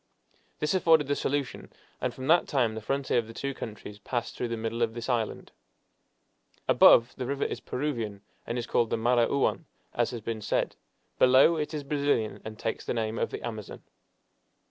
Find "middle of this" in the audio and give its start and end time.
4.57-5.07